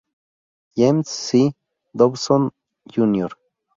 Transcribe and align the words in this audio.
James 0.75 1.03
C. 1.07 1.53
Dobson 1.93 2.49
Jr. 2.91 3.31